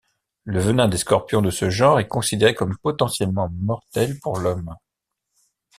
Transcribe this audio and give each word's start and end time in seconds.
Le 0.45 0.57
venin 0.59 0.87
des 0.87 0.97
scorpions 0.97 1.43
de 1.43 1.51
ce 1.51 1.69
genre 1.69 1.99
est 1.99 2.07
considéré 2.07 2.55
comme 2.55 2.75
potentiellement 2.75 3.49
mortel 3.51 4.17
pour 4.19 4.39
l'homme. 4.39 4.75